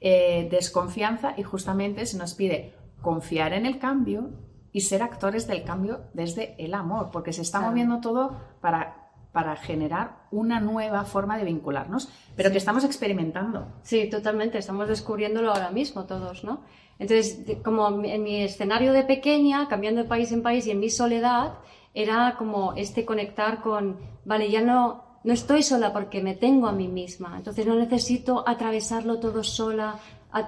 eh, 0.00 0.48
desconfianza 0.50 1.34
y 1.36 1.42
justamente 1.44 2.06
se 2.06 2.18
nos 2.18 2.34
pide 2.34 2.74
confiar 3.00 3.52
en 3.52 3.66
el 3.66 3.78
cambio 3.78 4.30
y 4.72 4.80
ser 4.80 5.02
actores 5.02 5.46
del 5.46 5.62
cambio 5.64 6.00
desde 6.14 6.54
el 6.58 6.74
amor, 6.74 7.10
porque 7.12 7.32
se 7.32 7.42
está 7.42 7.58
Claro. 7.58 7.70
moviendo 7.72 8.00
todo 8.00 8.40
para 8.60 9.01
para 9.32 9.56
generar 9.56 10.26
una 10.30 10.60
nueva 10.60 11.04
forma 11.04 11.38
de 11.38 11.44
vincularnos, 11.44 12.10
pero 12.36 12.50
que 12.50 12.58
estamos 12.58 12.84
experimentando. 12.84 13.66
Sí, 13.82 14.08
totalmente, 14.08 14.58
estamos 14.58 14.88
descubriéndolo 14.88 15.52
ahora 15.52 15.70
mismo 15.70 16.04
todos, 16.04 16.44
¿no? 16.44 16.60
Entonces, 16.98 17.40
como 17.64 18.04
en 18.04 18.22
mi 18.22 18.42
escenario 18.42 18.92
de 18.92 19.02
pequeña, 19.04 19.68
cambiando 19.68 20.02
de 20.02 20.08
país 20.08 20.30
en 20.32 20.42
país 20.42 20.66
y 20.66 20.70
en 20.70 20.80
mi 20.80 20.90
soledad, 20.90 21.54
era 21.94 22.36
como 22.36 22.74
este 22.74 23.04
conectar 23.04 23.60
con, 23.60 23.98
vale, 24.24 24.50
ya 24.50 24.60
no, 24.60 25.04
no 25.24 25.32
estoy 25.32 25.62
sola 25.62 25.92
porque 25.92 26.22
me 26.22 26.34
tengo 26.34 26.66
a 26.68 26.72
mí 26.72 26.88
misma, 26.88 27.36
entonces 27.36 27.66
no 27.66 27.74
necesito 27.74 28.44
atravesarlo 28.46 29.18
todo 29.18 29.42
sola, 29.42 29.98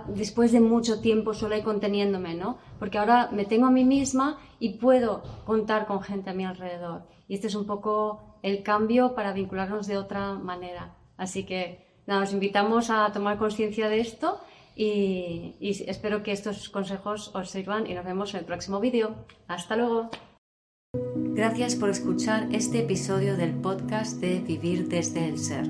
después 0.08 0.52
de 0.52 0.60
mucho 0.60 1.00
tiempo 1.00 1.34
sola 1.34 1.58
y 1.58 1.62
conteniéndome, 1.62 2.34
¿no? 2.34 2.58
Porque 2.78 2.98
ahora 2.98 3.28
me 3.32 3.44
tengo 3.44 3.66
a 3.66 3.70
mí 3.70 3.84
misma 3.84 4.38
y 4.58 4.78
puedo 4.78 5.22
contar 5.44 5.86
con 5.86 6.02
gente 6.02 6.30
a 6.30 6.34
mi 6.34 6.44
alrededor. 6.44 7.02
Y 7.28 7.34
este 7.34 7.48
es 7.48 7.54
un 7.54 7.66
poco 7.66 8.33
el 8.44 8.62
cambio 8.62 9.14
para 9.14 9.32
vincularnos 9.32 9.86
de 9.86 9.96
otra 9.96 10.34
manera. 10.34 10.94
Así 11.16 11.44
que 11.44 11.78
nada, 12.06 12.24
os 12.24 12.32
invitamos 12.34 12.90
a 12.90 13.10
tomar 13.10 13.38
conciencia 13.38 13.88
de 13.88 14.00
esto 14.00 14.38
y, 14.76 15.54
y 15.60 15.70
espero 15.88 16.22
que 16.22 16.32
estos 16.32 16.68
consejos 16.68 17.34
os 17.34 17.50
sirvan 17.50 17.86
y 17.86 17.94
nos 17.94 18.04
vemos 18.04 18.34
en 18.34 18.40
el 18.40 18.46
próximo 18.46 18.80
vídeo. 18.80 19.14
Hasta 19.48 19.76
luego. 19.76 20.10
Gracias 21.14 21.74
por 21.74 21.88
escuchar 21.88 22.48
este 22.52 22.80
episodio 22.80 23.38
del 23.38 23.54
podcast 23.54 24.20
de 24.20 24.40
Vivir 24.40 24.88
desde 24.88 25.26
el 25.26 25.38
Ser. 25.38 25.66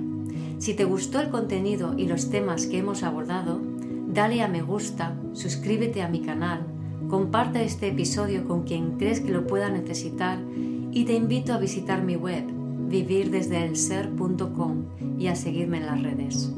Si 0.58 0.74
te 0.74 0.84
gustó 0.84 1.20
el 1.20 1.30
contenido 1.30 1.94
y 1.96 2.08
los 2.08 2.28
temas 2.28 2.66
que 2.66 2.78
hemos 2.78 3.04
abordado, 3.04 3.60
dale 4.08 4.42
a 4.42 4.48
me 4.48 4.62
gusta, 4.62 5.16
suscríbete 5.32 6.02
a 6.02 6.08
mi 6.08 6.22
canal, 6.22 6.66
comparte 7.08 7.62
este 7.62 7.88
episodio 7.88 8.48
con 8.48 8.64
quien 8.64 8.98
crees 8.98 9.20
que 9.20 9.30
lo 9.30 9.46
pueda 9.46 9.68
necesitar 9.68 10.40
y 10.90 11.04
te 11.04 11.14
invito 11.14 11.52
a 11.52 11.58
visitar 11.58 12.02
mi 12.02 12.16
web 12.16 12.53
vivirdesdeelser.com 13.02 14.84
y 15.18 15.26
a 15.26 15.34
seguirme 15.34 15.78
en 15.78 15.86
las 15.86 16.00
redes. 16.02 16.52